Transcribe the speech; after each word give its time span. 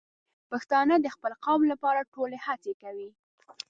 پښتانه 0.49 0.95
د 0.99 1.07
خپل 1.15 1.31
قوم 1.45 1.61
لپاره 1.71 2.09
ټولې 2.13 2.37
هڅې 2.45 2.73
کوي. 2.81 3.09